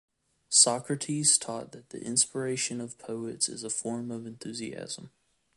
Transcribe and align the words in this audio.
Socrates 0.49 1.37
taught 1.37 1.73
that 1.73 1.91
the 1.91 2.03
inspiration 2.03 2.81
of 2.81 2.97
poets 2.97 3.47
is 3.47 3.63
a 3.63 3.69
form 3.69 4.09
of 4.09 4.25
enthusiasm. 4.25 5.11